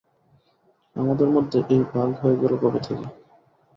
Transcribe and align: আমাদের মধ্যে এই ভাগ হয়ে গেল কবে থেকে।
আমাদের 0.95 1.27
মধ্যে 1.29 1.59
এই 1.69 1.81
ভাগ 1.91 2.09
হয়ে 2.21 2.39
গেল 2.41 2.53
কবে 2.63 2.79
থেকে। 2.79 3.05